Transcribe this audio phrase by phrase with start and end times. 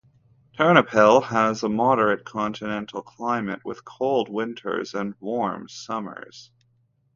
[0.57, 6.49] Ternopil has a moderate continental climate with cold winters and warm summers.